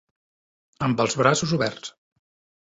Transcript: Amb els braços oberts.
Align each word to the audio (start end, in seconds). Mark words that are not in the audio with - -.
Amb 0.87 1.03
els 1.05 1.17
braços 1.19 1.53
oberts. 1.59 1.93